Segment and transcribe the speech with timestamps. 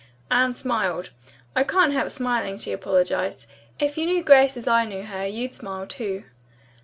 [0.31, 1.11] Anne smiled.
[1.55, 3.45] "I can't help smiling," she apologized.
[3.79, 6.23] "If you knew Grace as I know her, you'd smile, too."